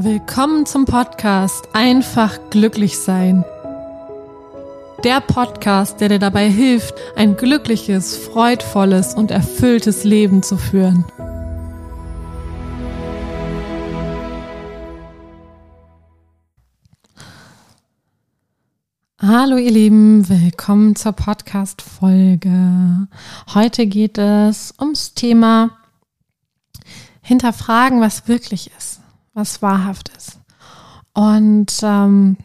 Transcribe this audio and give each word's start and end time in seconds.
Willkommen 0.00 0.64
zum 0.64 0.84
Podcast 0.84 1.70
Einfach 1.72 2.38
glücklich 2.50 3.00
sein. 3.00 3.44
Der 5.02 5.20
Podcast, 5.20 6.00
der 6.00 6.08
dir 6.08 6.20
dabei 6.20 6.48
hilft, 6.48 6.94
ein 7.16 7.36
glückliches, 7.36 8.16
freudvolles 8.16 9.14
und 9.14 9.32
erfülltes 9.32 10.04
Leben 10.04 10.44
zu 10.44 10.56
führen. 10.56 11.04
Hallo 19.20 19.56
ihr 19.56 19.72
Lieben, 19.72 20.28
willkommen 20.28 20.94
zur 20.94 21.10
Podcast-Folge. 21.10 23.08
Heute 23.52 23.86
geht 23.88 24.16
es 24.16 24.72
ums 24.80 25.14
Thema 25.14 25.70
Hinterfragen, 27.20 28.00
was 28.00 28.28
wirklich 28.28 28.70
ist 28.78 29.00
was 29.38 29.62
wahrhaft 29.62 30.10
ist. 30.16 30.40
Und 31.14 31.72
ähm, 31.82 32.36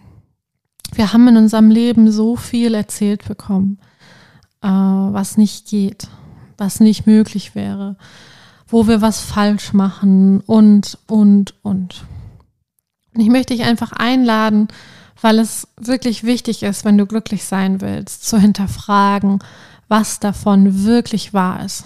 wir 0.94 1.12
haben 1.12 1.28
in 1.28 1.38
unserem 1.38 1.72
Leben 1.72 2.12
so 2.12 2.36
viel 2.36 2.76
erzählt 2.76 3.28
bekommen, 3.28 3.80
äh, 4.62 4.68
was 4.68 5.36
nicht 5.36 5.68
geht, 5.68 6.08
was 6.58 6.80
nicht 6.80 7.08
möglich 7.08 7.56
wäre, 7.56 7.98
wo 8.68 8.88
wir 8.88 9.02
was 9.02 9.22
falsch 9.22 9.74
machen 9.74 10.42
und, 10.42 11.00
und, 11.08 11.56
und. 11.64 12.06
Und 13.14 13.22
ich 13.22 13.30
möchte 13.30 13.56
dich 13.56 13.66
einfach 13.66 13.92
einladen, 13.94 14.68
weil 15.20 15.40
es 15.40 15.68
wirklich 15.78 16.24
wichtig 16.24 16.62
ist, 16.62 16.86
wenn 16.86 16.98
du 16.98 17.08
glücklich 17.08 17.44
sein 17.44 17.82
willst, 17.82 18.28
zu 18.28 18.38
hinterfragen, 18.38 19.40
was 19.88 20.20
davon 20.20 20.84
wirklich 20.84 21.34
wahr 21.34 21.66
ist. 21.66 21.86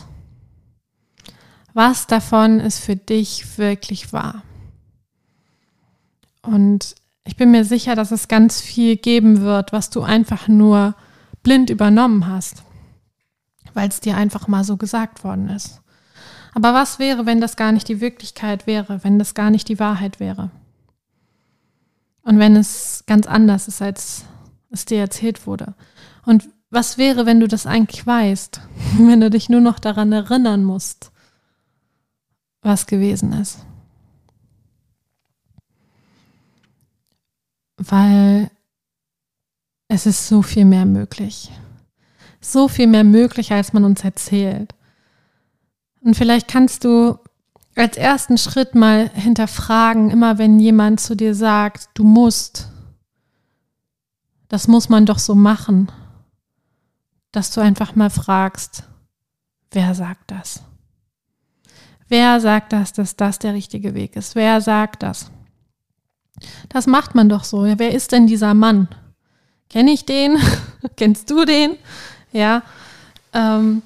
Was 1.74 2.08
davon 2.08 2.60
ist 2.60 2.80
für 2.80 2.98
dich 2.98 3.58
wirklich 3.58 4.12
wahr? 4.12 4.44
Und 6.48 6.96
ich 7.26 7.36
bin 7.36 7.52
mir 7.52 7.66
sicher, 7.66 7.96
dass 7.96 8.12
es 8.12 8.30
ganz 8.30 8.62
viel 8.62 8.96
geben 8.96 9.42
wird, 9.42 9.74
was 9.74 9.90
du 9.90 10.02
einfach 10.02 10.48
nur 10.48 10.96
blind 11.44 11.70
übernommen 11.70 12.26
hast, 12.26 12.64
weil 13.74 13.90
es 13.90 14.00
dir 14.00 14.16
einfach 14.16 14.48
mal 14.48 14.64
so 14.64 14.78
gesagt 14.78 15.26
worden 15.26 15.50
ist. 15.50 15.82
Aber 16.54 16.74
was 16.74 17.00
wäre, 17.00 17.26
wenn 17.26 17.42
das 17.42 17.58
gar 17.58 17.74
nicht 17.74 17.90
die 17.90 18.00
Wirklichkeit 18.00 18.66
wäre, 18.66 19.04
wenn 19.04 19.20
das 19.20 19.34
gar 19.34 19.52
nicht 19.52 19.68
die 19.68 19.78
Wahrheit 19.78 20.22
wäre? 20.22 20.50
Und 22.22 22.40
wenn 22.40 22.56
es 22.56 23.04
ganz 23.06 23.28
anders 23.28 23.68
ist, 23.68 23.82
als 23.82 24.24
es 24.70 24.86
dir 24.86 25.00
erzählt 25.00 25.46
wurde? 25.46 25.76
Und 26.26 26.48
was 26.70 26.98
wäre, 26.98 27.26
wenn 27.26 27.42
du 27.42 27.48
das 27.48 27.68
eigentlich 27.68 28.08
weißt, 28.08 28.62
wenn 28.98 29.20
du 29.20 29.30
dich 29.30 29.50
nur 29.50 29.62
noch 29.62 29.80
daran 29.80 30.14
erinnern 30.14 30.64
musst, 30.64 31.12
was 32.62 32.88
gewesen 32.88 33.34
ist? 33.34 33.60
Weil 37.78 38.50
es 39.88 40.06
ist 40.06 40.28
so 40.28 40.42
viel 40.42 40.66
mehr 40.66 40.86
möglich. 40.86 41.52
So 42.42 42.68
viel 42.68 42.88
mehr 42.88 43.04
möglich, 43.04 43.52
als 43.52 43.74
man 43.74 43.84
uns 43.84 44.04
erzählt. 44.04 44.74
Und 46.02 46.16
vielleicht 46.16 46.48
kannst 46.48 46.84
du 46.84 47.18
als 47.76 47.98
ersten 47.98 48.38
Schritt 48.38 48.76
mal 48.76 49.10
hinterfragen, 49.10 50.10
immer 50.10 50.38
wenn 50.38 50.60
jemand 50.60 51.00
zu 51.00 51.16
dir 51.16 51.36
sagt, 51.36 51.90
du 51.94 52.04
musst, 52.04 52.70
das 54.48 54.68
muss 54.68 54.90
man 54.90 55.06
doch 55.06 55.20
so 55.20 55.36
machen, 55.36 55.92
dass 57.32 57.52
du 57.52 57.62
einfach 57.62 57.96
mal 57.96 58.10
fragst, 58.10 58.84
wer 59.72 59.94
sagt 59.94 60.32
das? 60.32 60.64
Wer 62.08 62.40
sagt 62.40 62.74
das, 62.74 62.94
dass 62.94 63.16
das 63.16 63.38
der 63.38 63.54
richtige 63.54 63.94
Weg 63.94 64.16
ist? 64.16 64.36
Wer 64.36 64.62
sagt 64.62 65.04
das? 65.04 65.30
Das 66.70 66.88
macht 66.88 67.16
man 67.16 67.30
doch 67.30 67.44
so. 67.44 67.66
Ja, 67.66 67.80
wer 67.80 67.94
ist 67.94 68.12
denn 68.12 68.28
dieser 68.28 68.54
Mann? 68.54 68.88
Kenne 69.70 69.92
ich 69.92 70.06
den? 70.06 70.38
Kennst 70.96 71.30
du 71.30 71.46
den? 71.46 71.78
Ja. 72.32 72.64
Ähm, 73.34 73.82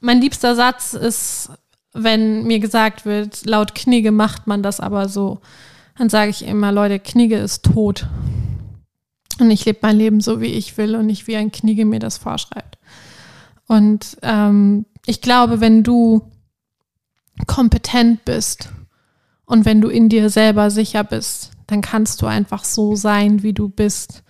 mein 0.00 0.20
liebster 0.20 0.54
Satz 0.54 0.92
ist, 0.92 1.50
wenn 1.92 2.46
mir 2.46 2.60
gesagt 2.60 3.04
wird, 3.04 3.46
laut 3.46 3.74
Knigge 3.74 4.12
macht 4.12 4.46
man 4.46 4.62
das 4.62 4.80
aber 4.80 5.08
so, 5.08 5.40
dann 5.98 6.10
sage 6.10 6.30
ich 6.30 6.46
immer, 6.46 6.72
Leute, 6.72 6.98
Knigge 6.98 7.38
ist 7.38 7.64
tot. 7.64 8.06
Und 9.40 9.50
ich 9.50 9.64
lebe 9.64 9.80
mein 9.82 9.96
Leben 9.96 10.20
so, 10.20 10.40
wie 10.40 10.46
ich 10.46 10.76
will 10.76 10.94
und 10.94 11.06
nicht 11.06 11.26
wie 11.26 11.36
ein 11.36 11.52
Knigge 11.52 11.84
mir 11.84 11.98
das 11.98 12.18
vorschreibt. 12.18 12.78
Und 13.66 14.16
ähm, 14.22 14.86
ich 15.06 15.20
glaube, 15.20 15.60
wenn 15.60 15.82
du 15.82 16.30
kompetent 17.46 18.24
bist 18.24 18.70
und 19.44 19.64
wenn 19.64 19.80
du 19.80 19.88
in 19.88 20.08
dir 20.08 20.30
selber 20.30 20.70
sicher 20.70 21.04
bist, 21.04 21.52
dann 21.66 21.80
kannst 21.80 22.22
du 22.22 22.26
einfach 22.26 22.64
so 22.64 22.94
sein, 22.96 23.42
wie 23.42 23.52
du 23.52 23.68
bist. 23.68 24.22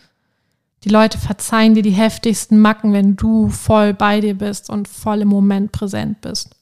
Die 0.85 0.89
Leute 0.89 1.19
verzeihen 1.19 1.75
dir 1.75 1.83
die 1.83 1.91
heftigsten 1.91 2.61
Macken, 2.61 2.93
wenn 2.93 3.17
du 3.17 3.49
voll 3.49 3.93
bei 3.93 4.21
dir 4.21 4.35
bist 4.35 4.71
und 4.71 4.89
voll 4.89 5.23
im 5.23 5.29
Moment 5.29 5.73
präsent 5.73 6.21
bist. 6.21 6.57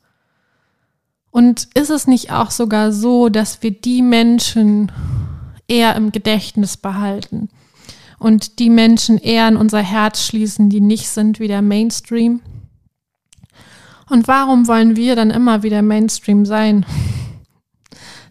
Und 1.30 1.68
ist 1.74 1.90
es 1.90 2.06
nicht 2.06 2.32
auch 2.32 2.50
sogar 2.50 2.92
so, 2.92 3.28
dass 3.28 3.62
wir 3.62 3.72
die 3.72 4.02
Menschen 4.02 4.92
eher 5.66 5.96
im 5.96 6.12
Gedächtnis 6.12 6.76
behalten 6.76 7.48
und 8.18 8.58
die 8.58 8.70
Menschen 8.70 9.18
eher 9.18 9.48
in 9.48 9.56
unser 9.56 9.80
Herz 9.80 10.24
schließen, 10.24 10.70
die 10.70 10.80
nicht 10.80 11.08
sind 11.08 11.40
wie 11.40 11.48
der 11.48 11.62
Mainstream? 11.62 12.40
Und 14.08 14.28
warum 14.28 14.68
wollen 14.68 14.96
wir 14.96 15.16
dann 15.16 15.30
immer 15.30 15.62
wieder 15.62 15.82
Mainstream 15.82 16.46
sein? 16.46 16.86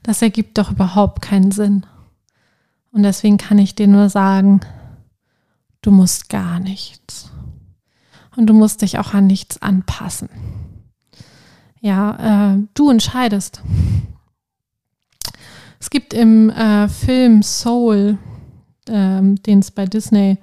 Das 0.02 0.22
ergibt 0.22 0.58
doch 0.58 0.72
überhaupt 0.72 1.22
keinen 1.22 1.52
Sinn. 1.52 1.86
Und 2.94 3.02
deswegen 3.02 3.38
kann 3.38 3.58
ich 3.58 3.74
dir 3.74 3.88
nur 3.88 4.08
sagen, 4.08 4.62
du 5.82 5.90
musst 5.90 6.30
gar 6.30 6.60
nichts. 6.60 7.32
Und 8.36 8.46
du 8.46 8.54
musst 8.54 8.84
dich 8.84 9.00
auch 9.00 9.16
an 9.16 9.26
nichts 9.26 9.62
anpassen. 9.62 10.30
Ja, 11.82 12.54
äh, 12.54 12.60
du 12.76 12.92
entscheidest. 12.92 13.64
Es 15.80 15.90
gibt 15.90 16.14
im 16.14 16.52
äh, 16.52 16.88
Film 16.88 17.42
Soul, 17.42 18.20
äh, 18.88 19.22
den 19.22 19.60
es 19.60 19.72
bei 19.72 19.86
Disney 19.86 20.38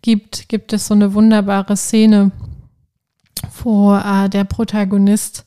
gibt, 0.00 0.48
gibt 0.48 0.72
es 0.72 0.86
so 0.86 0.94
eine 0.94 1.12
wunderbare 1.12 1.76
Szene, 1.76 2.32
wo 3.62 3.94
äh, 3.94 4.30
der 4.30 4.44
Protagonist 4.44 5.44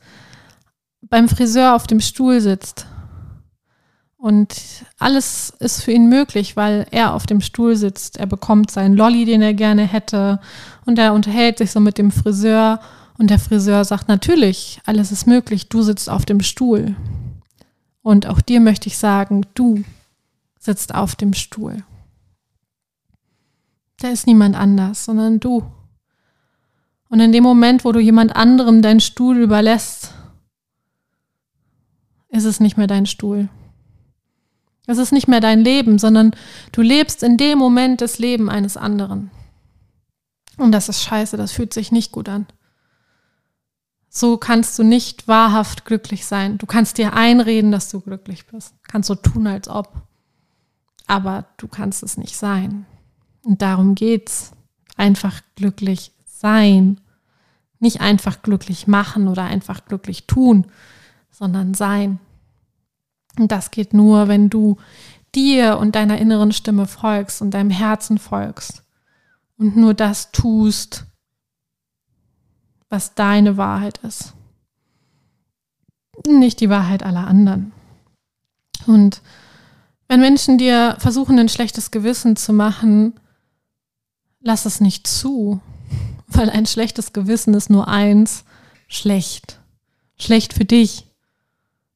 beim 1.02 1.28
Friseur 1.28 1.76
auf 1.76 1.88
dem 1.88 2.02
Stuhl 2.02 2.40
sitzt 2.40 2.86
und 4.26 4.84
alles 4.98 5.52
ist 5.60 5.84
für 5.84 5.92
ihn 5.92 6.10
möglich, 6.10 6.58
weil 6.58 6.88
er 6.90 7.14
auf 7.14 7.28
dem 7.28 7.42
Stuhl 7.42 7.76
sitzt. 7.76 8.18
Er 8.18 8.26
bekommt 8.26 8.72
seinen 8.72 8.96
Lolli, 8.96 9.24
den 9.24 9.44
er 9.44 9.54
gerne 9.54 9.84
hätte. 9.84 10.40
Und 10.84 10.98
er 10.98 11.14
unterhält 11.14 11.60
sich 11.60 11.70
so 11.70 11.80
mit 11.80 12.00
dem 12.00 12.10
Friseur. 12.10 12.80
Und 13.20 13.30
der 13.30 13.38
Friseur 13.38 13.86
sagt, 13.86 14.08
natürlich, 14.08 14.82
alles 14.88 15.12
ist 15.12 15.28
möglich. 15.28 15.70
Du 15.70 15.84
sitzt 15.84 16.10
auf 16.10 16.26
dem 16.26 16.40
Stuhl. 16.40 16.96
Und 18.02 18.26
auch 18.26 18.42
dir 18.42 18.62
möchte 18.62 18.88
ich 18.88 18.98
sagen, 18.98 19.46
du 19.54 19.84
sitzt 20.58 20.96
auf 20.96 21.16
dem 21.16 21.36
Stuhl. 21.36 21.84
Da 24.00 24.08
ist 24.08 24.26
niemand 24.26 24.56
anders, 24.56 25.06
sondern 25.06 25.40
du. 25.40 25.72
Und 27.10 27.20
in 27.20 27.32
dem 27.32 27.44
Moment, 27.44 27.86
wo 27.86 27.92
du 27.92 28.00
jemand 28.00 28.36
anderem 28.36 28.82
deinen 28.82 29.02
Stuhl 29.02 29.38
überlässt, 29.38 30.16
ist 32.30 32.46
es 32.46 32.60
nicht 32.60 32.76
mehr 32.76 32.88
dein 32.88 33.06
Stuhl. 33.06 33.50
Es 34.88 34.98
ist 34.98 35.12
nicht 35.12 35.28
mehr 35.28 35.42
dein 35.42 35.62
Leben, 35.62 35.98
sondern 35.98 36.32
du 36.72 36.82
lebst 36.82 37.24
in 37.24 37.38
dem 37.38 37.58
Moment 37.58 38.02
das 38.02 38.20
Leben 38.20 38.50
eines 38.50 38.78
anderen. 38.78 39.32
Und 40.58 40.72
das 40.72 40.90
ist 40.90 41.04
scheiße, 41.04 41.38
das 41.38 41.52
fühlt 41.52 41.74
sich 41.74 41.92
nicht 41.92 42.12
gut 42.12 42.30
an. 42.30 42.46
So 44.10 44.38
kannst 44.38 44.80
du 44.80 44.84
nicht 44.84 45.28
wahrhaft 45.28 45.84
glücklich 45.84 46.26
sein. 46.26 46.58
Du 46.58 46.66
kannst 46.66 46.98
dir 46.98 47.14
einreden, 47.14 47.72
dass 47.72 47.90
du 47.90 48.00
glücklich 48.00 48.48
bist. 48.48 48.74
Kannst 48.88 49.08
so 49.08 49.16
tun, 49.16 49.46
als 49.46 49.68
ob. 49.68 49.92
Aber 51.06 51.46
du 51.58 51.68
kannst 51.68 52.02
es 52.02 52.18
nicht 52.18 52.38
sein. 52.38 52.86
Und 53.44 53.62
darum 53.62 53.94
geht's. 53.94 54.52
Einfach 54.96 55.42
glücklich 55.56 56.14
sein. 56.26 57.02
Nicht 57.80 58.00
einfach 58.00 58.42
glücklich 58.42 58.88
machen 58.88 59.28
oder 59.28 59.44
einfach 59.44 59.84
glücklich 59.84 60.26
tun, 60.28 60.68
sondern 61.30 61.74
sein. 61.74 62.20
Und 63.38 63.52
das 63.52 63.72
geht 63.72 63.94
nur, 63.94 64.28
wenn 64.28 64.50
du 64.50 64.78
dir 65.34 65.78
und 65.78 65.96
deiner 65.96 66.18
inneren 66.18 66.52
Stimme 66.52 66.88
folgst 66.88 67.42
und 67.42 67.52
deinem 67.52 67.70
Herzen 67.70 68.18
folgst 68.18 68.84
und 69.58 69.76
nur 69.76 69.94
das 69.94 70.32
tust, 70.32 71.06
was 72.90 73.16
deine 73.16 73.58
Wahrheit 73.58 74.00
ist. 74.00 74.34
Nicht 76.26 76.62
die 76.62 76.70
Wahrheit 76.70 77.04
aller 77.04 77.28
anderen. 77.28 77.74
Und 78.88 79.22
wenn 80.08 80.20
Menschen 80.20 80.58
dir 80.58 80.96
versuchen, 81.00 81.38
ein 81.40 81.50
schlechtes 81.50 81.92
Gewissen 81.92 82.36
zu 82.36 82.54
machen, 82.54 83.20
lass 84.40 84.66
es 84.66 84.80
nicht 84.80 85.08
zu, 85.08 85.60
weil 86.28 86.50
ein 86.50 86.66
schlechtes 86.66 87.12
Gewissen 87.12 87.54
ist 87.54 87.70
nur 87.70 87.88
eins, 87.88 88.46
schlecht. 88.88 89.60
Schlecht 90.18 90.54
für 90.54 90.66
dich, 90.66 91.05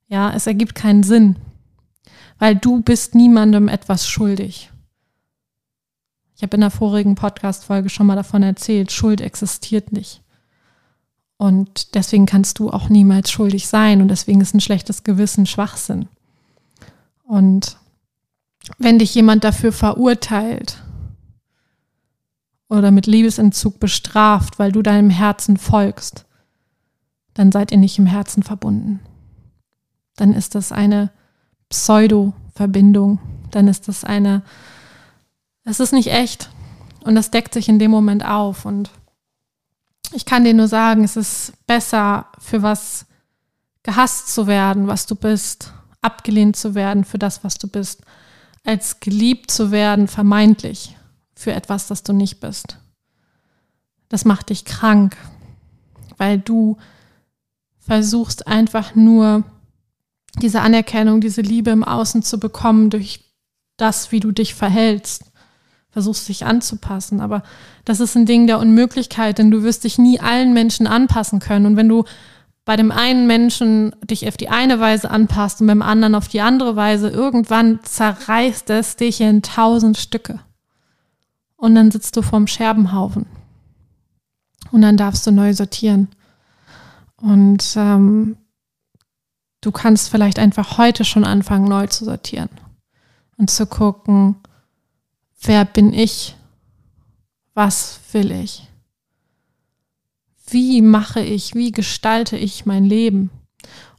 ja, 0.10 0.34
es 0.34 0.46
ergibt 0.48 0.76
keinen 0.76 1.04
Sinn. 1.04 1.38
weil 2.42 2.56
du 2.56 2.82
bist 2.82 3.16
niemandem 3.16 3.68
etwas 3.68 4.08
schuldig. 4.08 4.72
Ich 6.36 6.42
habe 6.42 6.56
in 6.56 6.62
der 6.62 6.72
vorigen 6.72 7.16
Podcast-Folge 7.16 7.90
schon 7.90 8.08
mal 8.08 8.16
davon 8.16 8.44
erzählt, 8.44 8.94
Schuld 8.94 9.20
existiert 9.20 9.92
nicht. 9.92 10.22
Und 11.36 11.96
deswegen 11.96 12.26
kannst 12.26 12.60
du 12.60 12.70
auch 12.70 12.88
niemals 12.88 13.30
schuldig 13.30 13.68
sein 13.68 14.02
und 14.02 14.08
deswegen 14.08 14.40
ist 14.40 14.54
ein 14.54 14.62
schlechtes 14.62 15.04
Gewissen 15.04 15.46
Schwachsinn. 15.46 16.08
Und 17.24 17.78
wenn 18.78 19.00
dich 19.00 19.14
jemand 19.16 19.44
dafür 19.44 19.74
verurteilt 19.74 20.82
oder 22.70 22.90
mit 22.92 23.06
Liebesentzug 23.06 23.80
bestraft, 23.80 24.60
weil 24.60 24.72
du 24.72 24.82
deinem 24.82 25.10
Herzen 25.10 25.58
folgst, 25.58 26.26
dann 27.34 27.52
seid 27.52 27.74
ihr 27.74 27.78
nicht 27.78 28.00
im 28.00 28.06
Herzen 28.06 28.44
verbunden. 28.44 29.02
Dann 30.20 30.34
ist 30.34 30.54
das 30.54 30.74
eine 30.74 31.12
Pseudo-Verbindung. 31.70 33.20
Dann 33.52 33.70
ist 33.70 33.88
das 33.88 34.04
eine, 34.04 34.42
es 35.64 35.80
ist 35.80 35.94
nicht 35.94 36.12
echt. 36.12 36.50
Und 37.06 37.16
das 37.16 37.32
deckt 37.32 37.54
sich 37.54 37.70
in 37.70 37.80
dem 37.80 37.90
Moment 37.90 38.26
auf. 38.26 38.66
Und 38.66 38.90
ich 40.12 40.26
kann 40.26 40.44
dir 40.44 40.54
nur 40.54 40.68
sagen, 40.68 41.06
es 41.06 41.16
ist 41.16 41.54
besser, 41.68 42.26
für 42.38 42.62
was 42.62 43.06
gehasst 43.84 44.34
zu 44.34 44.46
werden, 44.46 44.88
was 44.88 45.06
du 45.06 45.16
bist, 45.16 45.72
abgelehnt 46.02 46.58
zu 46.58 46.76
werden 46.76 47.06
für 47.06 47.18
das, 47.18 47.46
was 47.46 47.56
du 47.56 47.70
bist, 47.70 48.02
als 48.66 49.00
geliebt 49.00 49.52
zu 49.52 49.72
werden, 49.72 50.10
vermeintlich, 50.10 50.98
für 51.34 51.54
etwas, 51.54 51.88
das 51.88 52.04
du 52.04 52.12
nicht 52.12 52.42
bist. 52.42 52.78
Das 54.10 54.26
macht 54.26 54.50
dich 54.50 54.66
krank, 54.66 55.16
weil 56.18 56.40
du 56.40 56.78
versuchst 57.80 58.48
einfach 58.48 58.96
nur 58.96 59.46
diese 60.42 60.62
Anerkennung, 60.62 61.22
diese 61.22 61.42
Liebe 61.42 61.72
im 61.72 61.84
Außen 61.84 62.24
zu 62.24 62.40
bekommen 62.40 62.90
durch 62.90 63.22
das, 63.78 64.12
wie 64.12 64.20
du 64.20 64.32
dich 64.32 64.56
verhältst. 64.56 65.26
Versuchst 65.92 66.30
dich 66.30 66.46
anzupassen, 66.46 67.20
aber 67.20 67.42
das 67.84 68.00
ist 68.00 68.16
ein 68.16 68.28
Ding 68.28 68.46
der 68.46 68.60
Unmöglichkeit, 68.60 69.40
denn 69.40 69.50
du 69.50 69.64
wirst 69.64 69.84
dich 69.84 69.98
nie 69.98 70.20
allen 70.20 70.54
Menschen 70.54 70.86
anpassen 70.86 71.40
können. 71.40 71.66
Und 71.66 71.78
wenn 71.78 71.90
du 71.90 72.04
bei 72.64 72.76
dem 72.76 72.92
einen 72.92 73.26
Menschen 73.26 73.96
dich 74.04 74.28
auf 74.28 74.38
die 74.38 74.50
eine 74.50 74.80
Weise 74.80 75.10
anpasst 75.10 75.62
und 75.62 75.68
beim 75.68 75.82
anderen 75.82 76.14
auf 76.14 76.28
die 76.28 76.42
andere 76.42 76.76
Weise, 76.76 77.10
irgendwann 77.10 77.80
zerreißt 77.82 78.70
es 78.70 78.96
dich 78.96 79.22
in 79.22 79.42
tausend 79.42 79.98
Stücke. 79.98 80.40
Und 81.56 81.74
dann 81.74 81.90
sitzt 81.90 82.16
du 82.16 82.22
vorm 82.22 82.46
Scherbenhaufen. 82.46 83.26
Und 84.72 84.84
dann 84.84 84.98
darfst 84.98 85.26
du 85.26 85.32
neu 85.32 85.54
sortieren. 85.54 86.10
Und 87.18 87.74
ähm, 87.76 88.38
du 89.62 89.72
kannst 89.72 90.10
vielleicht 90.10 90.40
einfach 90.40 90.78
heute 90.78 91.06
schon 91.06 91.26
anfangen, 91.26 91.68
neu 91.68 91.88
zu 91.88 92.06
sortieren 92.06 92.50
und 93.38 93.50
zu 93.50 93.66
gucken, 93.66 94.36
wer 95.42 95.66
bin 95.66 95.94
ich? 95.94 96.36
Was 97.54 98.00
will 98.12 98.32
ich? 98.32 98.68
Wie 100.48 100.82
mache 100.82 101.22
ich, 101.22 101.56
wie 101.56 101.72
gestalte 101.72 102.38
ich 102.38 102.66
mein 102.66 102.86
Leben? 102.86 103.30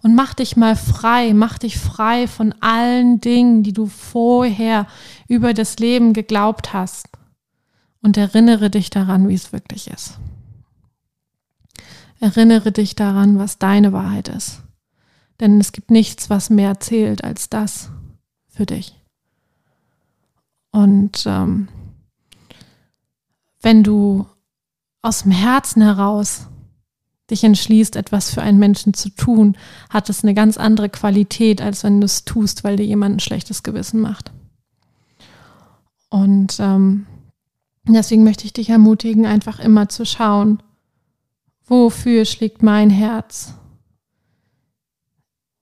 Und 0.03 0.15
mach 0.15 0.35
dich 0.35 0.57
mal 0.57 0.77
frei, 0.77 1.35
mach 1.35 1.59
dich 1.59 1.79
frei 1.79 2.27
von 2.27 2.55
allen 2.61 3.21
Dingen, 3.21 3.63
die 3.63 3.73
du 3.73 3.87
vorher 3.87 4.87
über 5.29 5.53
das 5.53 5.79
Leben 5.79 6.15
geglaubt 6.15 6.73
hast. 6.73 7.09
Und 8.03 8.17
erinnere 8.17 8.71
dich 8.71 8.89
daran, 8.89 9.29
wie 9.29 9.35
es 9.35 9.53
wirklich 9.53 9.89
ist. 9.89 10.19
Erinnere 12.19 12.73
dich 12.73 12.97
daran, 12.97 13.39
was 13.39 13.59
deine 13.59 13.93
Wahrheit 13.93 14.29
ist. 14.29 14.63
Denn 15.41 15.61
es 15.61 15.73
gibt 15.73 15.91
nichts, 15.91 16.31
was 16.31 16.51
mehr 16.51 16.81
zählt 16.81 17.25
als 17.25 17.49
das 17.49 17.91
für 18.49 18.67
dich. 18.67 18.95
Und 20.71 21.25
ähm, 21.27 21.69
wenn 23.61 23.83
du 23.83 24.27
aus 25.03 25.23
dem 25.23 25.33
Herzen 25.33 25.83
heraus 25.83 26.47
dich 27.31 27.45
entschließt, 27.45 27.97
etwas 27.97 28.35
für 28.35 28.43
einen 28.43 28.59
Menschen 28.59 28.93
zu 28.93 29.09
tun, 29.11 29.57
hat 29.89 30.11
es 30.11 30.23
eine 30.23 30.35
ganz 30.35 30.57
andere 30.57 30.89
Qualität, 30.89 31.63
als 31.63 31.85
wenn 31.85 32.01
du 32.01 32.05
es 32.05 32.25
tust, 32.25 32.65
weil 32.65 32.77
dir 32.77 32.87
jemand 32.87 33.17
ein 33.17 33.21
schlechtes 33.21 33.63
Gewissen 33.63 34.01
macht. 34.01 34.33
Und 36.09 36.57
ähm, 36.59 37.07
deswegen 37.87 38.25
möchte 38.25 38.45
ich 38.45 38.53
dich 38.53 38.69
ermutigen, 38.69 39.27
einfach 39.27 39.61
immer 39.61 39.89
zu 39.89 40.05
schauen, 40.05 40.63
wofür 41.67 42.25
schlägt 42.25 42.63
mein 42.63 42.91
Herz? 42.91 43.55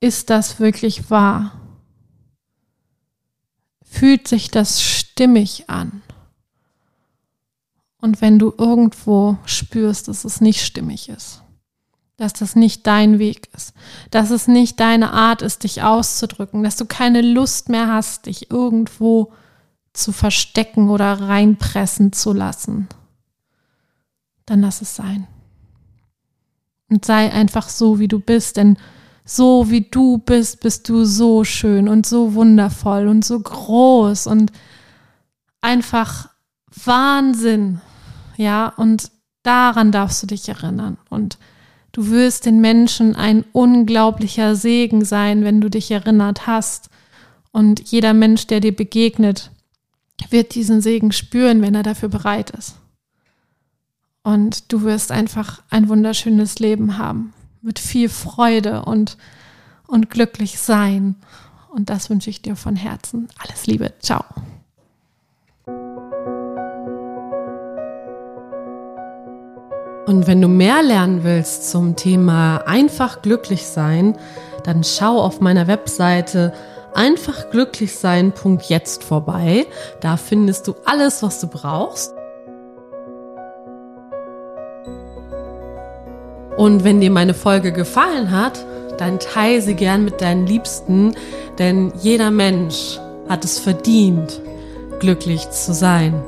Ist 0.00 0.30
das 0.30 0.60
wirklich 0.60 1.10
wahr? 1.10 1.52
Fühlt 3.82 4.28
sich 4.28 4.50
das 4.50 4.82
stimmig 4.82 5.68
an? 5.68 6.02
Und 8.00 8.20
wenn 8.20 8.38
du 8.38 8.54
irgendwo 8.56 9.38
spürst, 9.44 10.08
dass 10.08 10.24
es 10.24 10.40
nicht 10.40 10.64
stimmig 10.64 11.08
ist, 11.08 11.42
dass 12.16 12.32
das 12.32 12.54
nicht 12.54 12.86
dein 12.86 13.18
Weg 13.18 13.48
ist, 13.56 13.72
dass 14.10 14.30
es 14.30 14.46
nicht 14.46 14.78
deine 14.78 15.12
Art 15.12 15.42
ist, 15.42 15.64
dich 15.64 15.82
auszudrücken, 15.82 16.62
dass 16.62 16.76
du 16.76 16.84
keine 16.84 17.22
Lust 17.22 17.68
mehr 17.68 17.88
hast, 17.88 18.26
dich 18.26 18.50
irgendwo 18.50 19.32
zu 19.92 20.12
verstecken 20.12 20.90
oder 20.90 21.20
reinpressen 21.20 22.12
zu 22.12 22.32
lassen, 22.32 22.88
dann 24.46 24.60
lass 24.60 24.80
es 24.80 24.94
sein. 24.94 25.26
Und 26.88 27.04
sei 27.04 27.32
einfach 27.32 27.68
so, 27.68 27.98
wie 27.98 28.08
du 28.08 28.20
bist, 28.20 28.56
denn 28.56 28.78
so 29.30 29.70
wie 29.70 29.82
du 29.82 30.16
bist, 30.16 30.60
bist 30.60 30.88
du 30.88 31.04
so 31.04 31.44
schön 31.44 31.86
und 31.86 32.06
so 32.06 32.32
wundervoll 32.32 33.08
und 33.08 33.26
so 33.26 33.38
groß 33.38 34.26
und 34.26 34.50
einfach 35.60 36.30
Wahnsinn. 36.84 37.82
Ja, 38.38 38.72
und 38.74 39.10
daran 39.42 39.92
darfst 39.92 40.22
du 40.22 40.26
dich 40.26 40.48
erinnern. 40.48 40.96
Und 41.10 41.36
du 41.92 42.08
wirst 42.08 42.46
den 42.46 42.62
Menschen 42.62 43.16
ein 43.16 43.44
unglaublicher 43.52 44.56
Segen 44.56 45.04
sein, 45.04 45.44
wenn 45.44 45.60
du 45.60 45.68
dich 45.68 45.90
erinnert 45.90 46.46
hast. 46.46 46.88
Und 47.52 47.90
jeder 47.90 48.14
Mensch, 48.14 48.46
der 48.46 48.60
dir 48.60 48.74
begegnet, 48.74 49.50
wird 50.30 50.54
diesen 50.54 50.80
Segen 50.80 51.12
spüren, 51.12 51.60
wenn 51.60 51.74
er 51.74 51.82
dafür 51.82 52.08
bereit 52.08 52.50
ist. 52.52 52.76
Und 54.22 54.72
du 54.72 54.84
wirst 54.84 55.12
einfach 55.12 55.62
ein 55.68 55.90
wunderschönes 55.90 56.60
Leben 56.60 56.96
haben, 56.96 57.34
mit 57.62 57.78
viel 57.78 58.08
Freude 58.08 58.82
und, 58.82 59.16
und 59.86 60.10
glücklich 60.10 60.58
sein. 60.58 61.14
Und 61.70 61.90
das 61.90 62.10
wünsche 62.10 62.30
ich 62.30 62.42
dir 62.42 62.56
von 62.56 62.74
Herzen. 62.76 63.28
Alles 63.38 63.66
Liebe. 63.66 63.92
Ciao. 64.00 64.24
Und 70.06 70.26
wenn 70.26 70.40
du 70.40 70.48
mehr 70.48 70.82
lernen 70.82 71.22
willst 71.22 71.70
zum 71.70 71.94
Thema 71.94 72.62
einfach 72.66 73.20
glücklich 73.20 73.66
sein, 73.66 74.16
dann 74.64 74.82
schau 74.82 75.20
auf 75.20 75.40
meiner 75.40 75.66
Webseite 75.66 76.54
einfachglücklichsein.jetzt 76.94 79.04
vorbei. 79.04 79.66
Da 80.00 80.16
findest 80.16 80.66
du 80.66 80.74
alles, 80.86 81.22
was 81.22 81.38
du 81.40 81.48
brauchst. 81.48 82.14
Und 86.58 86.82
wenn 86.82 87.00
dir 87.00 87.12
meine 87.12 87.34
Folge 87.34 87.72
gefallen 87.72 88.32
hat, 88.32 88.64
dann 88.98 89.20
teile 89.20 89.62
sie 89.62 89.74
gern 89.74 90.04
mit 90.04 90.20
deinen 90.20 90.44
Liebsten, 90.44 91.14
denn 91.56 91.92
jeder 92.02 92.32
Mensch 92.32 92.98
hat 93.28 93.44
es 93.44 93.60
verdient, 93.60 94.40
glücklich 94.98 95.48
zu 95.50 95.72
sein. 95.72 96.20